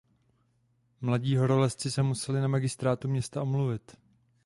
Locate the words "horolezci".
1.37-1.91